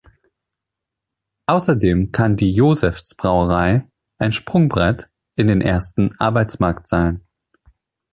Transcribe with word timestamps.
Außerdem 1.45 2.11
kann 2.11 2.35
die 2.35 2.53
Josefs-Brauerei 2.55 3.87
ein 4.17 4.31
Sprungbrett 4.31 5.11
in 5.35 5.45
den 5.45 5.61
ersten 5.61 6.17
Arbeitsmarkt 6.19 6.87
sein. 6.87 7.21